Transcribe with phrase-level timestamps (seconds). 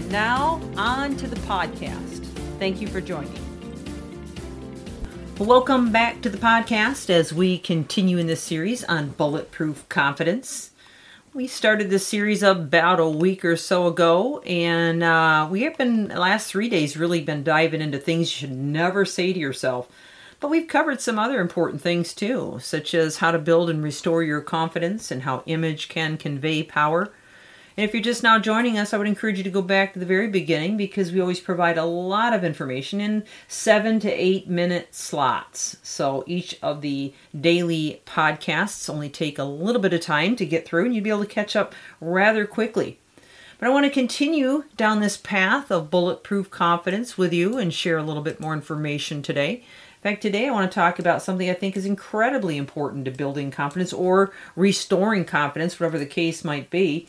[0.00, 2.24] And now, on to the podcast.
[2.58, 3.38] Thank you for joining.
[5.38, 10.70] Welcome back to the podcast as we continue in this series on bulletproof confidence.
[11.34, 16.08] We started this series about a week or so ago, and uh, we have been,
[16.08, 19.86] the last three days, really been diving into things you should never say to yourself
[20.40, 24.22] but we've covered some other important things too, such as how to build and restore
[24.22, 27.12] your confidence and how image can convey power.
[27.76, 29.98] And if you're just now joining us, I would encourage you to go back to
[29.98, 34.48] the very beginning because we always provide a lot of information in seven to eight
[34.48, 35.76] minute slots.
[35.82, 40.66] So each of the daily podcasts only take a little bit of time to get
[40.66, 42.98] through, and you'd be able to catch up rather quickly.
[43.58, 47.98] But I want to continue down this path of bulletproof confidence with you and share
[47.98, 49.62] a little bit more information today.
[50.02, 53.10] In fact, today I want to talk about something I think is incredibly important to
[53.10, 57.06] building confidence or restoring confidence, whatever the case might be.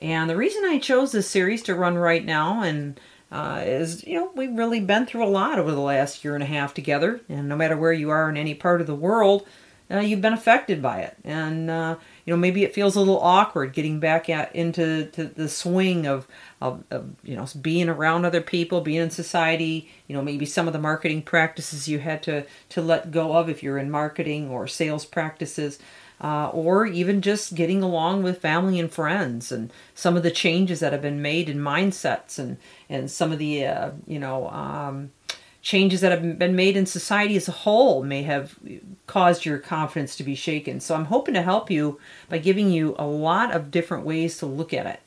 [0.00, 2.98] And the reason I chose this series to run right now and
[3.30, 6.42] uh, is, you know, we've really been through a lot over the last year and
[6.42, 7.20] a half together.
[7.28, 9.46] And no matter where you are in any part of the world,
[9.90, 11.16] uh, you've been affected by it.
[11.24, 15.48] And, uh, you know, maybe it feels a little awkward getting back at, into the
[15.48, 16.26] swing of,
[16.60, 20.66] of, of, you know, being around other people, being in society, you know, maybe some
[20.66, 24.50] of the marketing practices you had to, to let go of if you're in marketing
[24.50, 25.78] or sales practices.
[26.20, 30.80] Uh, or even just getting along with family and friends and some of the changes
[30.80, 32.56] that have been made in mindsets and,
[32.88, 35.12] and some of the, uh, you know, um,
[35.62, 38.56] changes that have been made in society as a whole may have
[39.06, 40.80] caused your confidence to be shaken.
[40.80, 44.46] So I'm hoping to help you by giving you a lot of different ways to
[44.46, 45.00] look at it.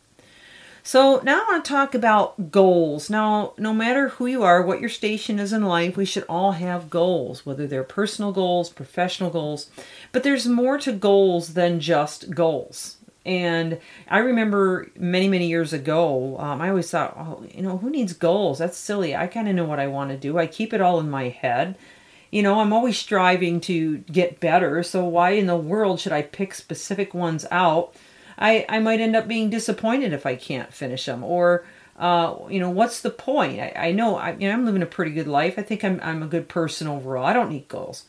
[0.84, 3.10] So now I want to talk about goals.
[3.10, 6.54] Now, no matter who you are, what your station is in life, we should all
[6.54, 9.70] have goals, whether they're personal goals, professional goals.
[10.12, 12.98] But there's more to goals than just goals.
[13.24, 17.92] And I remember many, many years ago, um, I always thought, oh, you know, who
[17.92, 18.58] needs goals?
[18.58, 19.16] That's silly.
[19.16, 20.40] I kind of know what I want to do.
[20.40, 21.78] I keep it all in my head.
[22.32, 24.82] You know, I'm always striving to get better.
[24.82, 27.94] So why in the world should I pick specific ones out?
[28.42, 31.24] I, I might end up being disappointed if I can't finish them.
[31.24, 31.64] Or,
[31.98, 33.62] uh, you know, what's the point?
[33.62, 35.58] I, I know I, you know, I'm living a pretty good life.
[35.58, 37.26] I think I'm, I'm a good person overall.
[37.26, 38.06] I don't need goals.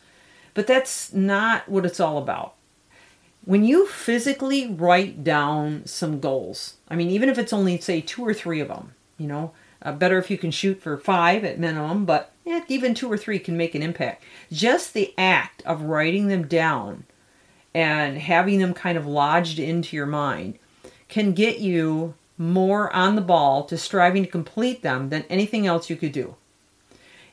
[0.55, 2.55] But that's not what it's all about
[3.45, 8.23] when you physically write down some goals, I mean, even if it's only, say, two
[8.23, 11.59] or three of them, you know, uh, better if you can shoot for five at
[11.59, 14.23] minimum, but yeah, even two or three can make an impact.
[14.53, 17.05] Just the act of writing them down
[17.75, 20.59] and having them kind of lodged into your mind
[21.09, 25.89] can get you more on the ball to striving to complete them than anything else
[25.89, 26.35] you could do.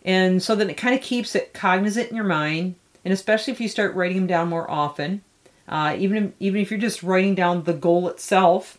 [0.03, 3.61] And so then it kind of keeps it cognizant in your mind, and especially if
[3.61, 5.21] you start writing them down more often,
[5.67, 8.77] uh, even even if you're just writing down the goal itself,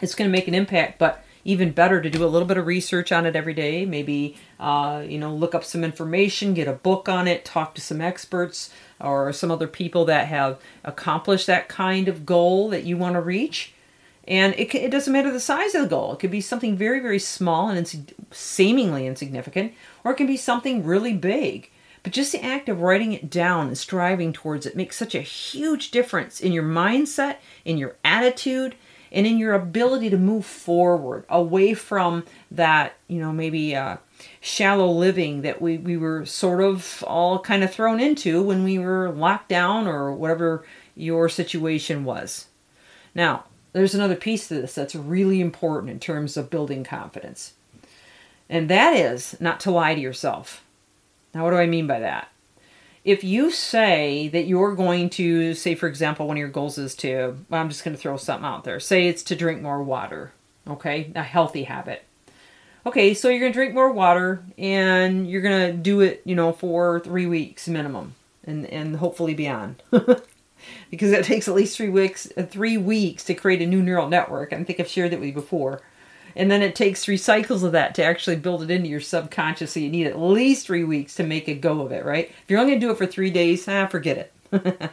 [0.00, 0.98] it's going to make an impact.
[0.98, 3.84] But even better to do a little bit of research on it every day.
[3.84, 7.80] Maybe uh, you know look up some information, get a book on it, talk to
[7.80, 8.70] some experts
[9.00, 13.20] or some other people that have accomplished that kind of goal that you want to
[13.20, 13.72] reach.
[14.28, 16.12] And it, it doesn't matter the size of the goal.
[16.12, 17.96] It could be something very, very small and ins-
[18.30, 19.72] seemingly insignificant,
[20.04, 21.70] or it can be something really big.
[22.02, 25.20] But just the act of writing it down and striving towards it makes such a
[25.20, 28.74] huge difference in your mindset, in your attitude,
[29.12, 33.96] and in your ability to move forward away from that, you know, maybe uh,
[34.40, 38.78] shallow living that we, we were sort of all kind of thrown into when we
[38.78, 40.64] were locked down or whatever
[40.94, 42.46] your situation was.
[43.14, 47.54] Now, there's another piece to this that's really important in terms of building confidence.
[48.48, 50.64] And that is not to lie to yourself.
[51.34, 52.28] Now, what do I mean by that?
[53.04, 56.94] If you say that you're going to, say, for example, one of your goals is
[56.96, 58.78] to i'm just going to throw something out there.
[58.78, 60.32] Say it's to drink more water,
[60.68, 61.10] okay?
[61.14, 62.04] A healthy habit.
[62.86, 66.34] Okay, so you're going to drink more water and you're going to do it, you
[66.34, 68.14] know, for three weeks minimum
[68.44, 69.82] and, and hopefully beyond.
[70.90, 74.08] because it takes at least three weeks, uh, three weeks to create a new neural
[74.08, 74.52] network.
[74.52, 75.82] I think I've shared that with you before
[76.36, 79.72] and then it takes three cycles of that to actually build it into your subconscious.
[79.72, 82.28] So you need at least three weeks to make a go of it, right?
[82.28, 84.32] If you're only going to do it for three days, ah, forget it.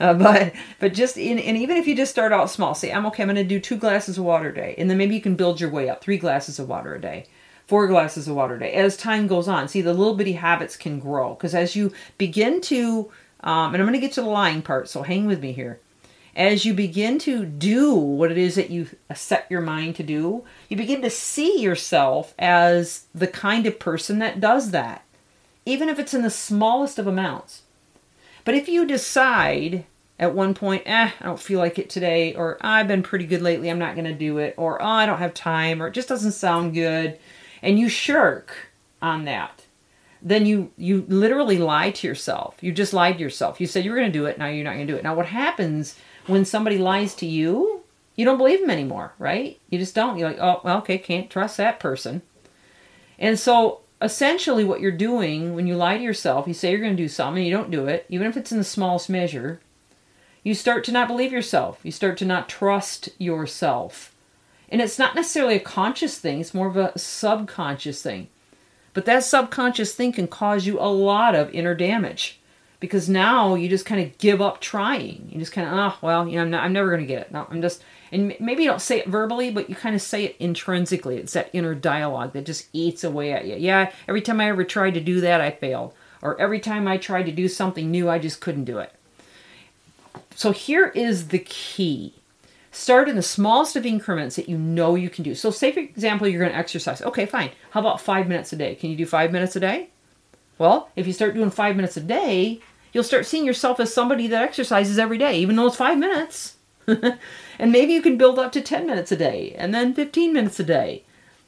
[0.00, 3.06] uh, but but just in and even if you just start out small, say I'm
[3.06, 3.22] okay.
[3.22, 5.34] I'm going to do two glasses of water a day, and then maybe you can
[5.34, 6.02] build your way up.
[6.02, 7.24] Three glasses of water a day,
[7.68, 10.76] four glasses of water a day as time goes on see the little bitty habits
[10.76, 13.10] can grow because as you begin to
[13.40, 15.78] um, and i'm going to get to the lying part so hang with me here
[16.36, 20.44] as you begin to do what it is that you set your mind to do
[20.68, 25.04] you begin to see yourself as the kind of person that does that
[25.66, 27.62] even if it's in the smallest of amounts
[28.44, 29.84] but if you decide
[30.18, 33.42] at one point, eh, I don't feel like it today, or I've been pretty good
[33.42, 35.94] lately, I'm not going to do it, or oh, I don't have time, or it
[35.94, 37.18] just doesn't sound good,
[37.62, 38.52] and you shirk
[39.00, 39.64] on that,
[40.20, 42.56] then you you literally lie to yourself.
[42.60, 43.60] You just lied to yourself.
[43.60, 45.04] You said you were going to do it, now you're not going to do it.
[45.04, 45.94] Now what happens
[46.28, 47.82] when somebody lies to you?
[48.14, 49.60] You don't believe them anymore, right?
[49.70, 50.18] You just don't.
[50.18, 52.22] You're like, oh, well, okay, can't trust that person.
[53.18, 56.96] And so essentially what you're doing when you lie to yourself, you say you're going
[56.96, 59.60] to do something, and you don't do it, even if it's in the smallest measure,
[60.42, 61.80] you start to not believe yourself.
[61.82, 64.14] You start to not trust yourself.
[64.68, 68.28] And it's not necessarily a conscious thing, it's more of a subconscious thing.
[68.94, 72.37] But that subconscious thing can cause you a lot of inner damage
[72.80, 75.28] because now you just kind of give up trying.
[75.32, 77.06] You just kind of, oh, ah, well, you know, I'm, not, I'm never going to
[77.06, 77.32] get it.
[77.32, 77.82] No, I'm just,
[78.12, 81.16] and maybe you don't say it verbally, but you kind of say it intrinsically.
[81.16, 83.56] It's that inner dialogue that just eats away at you.
[83.56, 85.92] Yeah, every time I ever tried to do that, I failed.
[86.22, 88.92] Or every time I tried to do something new, I just couldn't do it.
[90.34, 92.14] So here is the key.
[92.70, 95.34] Start in the smallest of increments that you know you can do.
[95.34, 97.02] So say for example you're going to exercise.
[97.02, 97.50] Okay, fine.
[97.70, 98.76] How about 5 minutes a day?
[98.76, 99.88] Can you do 5 minutes a day?
[100.58, 102.60] Well, if you start doing 5 minutes a day,
[102.92, 106.56] you'll start seeing yourself as somebody that exercises every day, even though it's 5 minutes.
[106.86, 110.58] and maybe you can build up to 10 minutes a day and then 15 minutes
[110.58, 111.04] a day.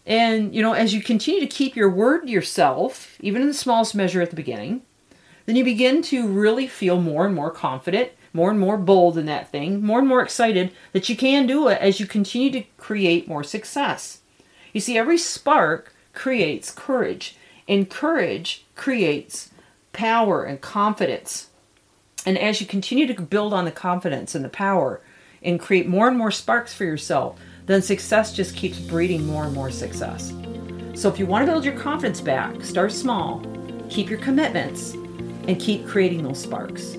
[0.06, 3.54] And, you know, as you continue to keep your word to yourself, even in the
[3.54, 4.82] smallest measure at the beginning,
[5.46, 9.26] then you begin to really feel more and more confident more and more bold in
[9.26, 12.62] that thing, more and more excited that you can do it as you continue to
[12.76, 14.20] create more success.
[14.72, 17.36] You see, every spark creates courage,
[17.68, 19.50] and courage creates
[20.00, 21.50] power and confidence.
[22.24, 25.02] And as you continue to build on the confidence and the power
[25.42, 29.54] and create more and more sparks for yourself, then success just keeps breeding more and
[29.54, 30.32] more success.
[30.94, 33.44] So if you want to build your confidence back, start small,
[33.90, 36.96] keep your commitments, and keep creating those sparks.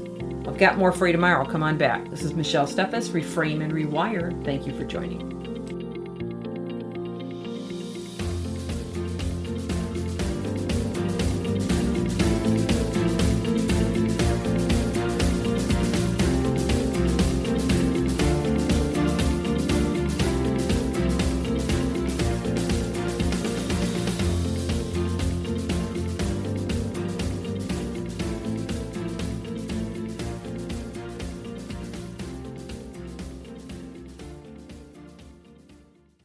[0.47, 1.43] I've got more for you tomorrow.
[1.43, 2.07] Come on back.
[2.11, 4.45] This is Michelle Steffes, Reframe and Rewire.
[4.45, 5.40] Thank you for joining.